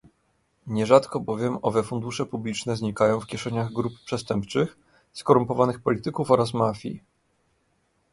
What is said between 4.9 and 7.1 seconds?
skorumpowanych polityków oraz mafii